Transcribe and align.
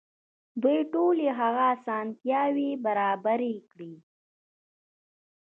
دوی 0.61 0.79
ټولې 0.93 1.27
هغه 1.39 1.63
اسانتياوې 1.75 2.69
برابرې 2.85 3.55
کړې. 3.71 3.93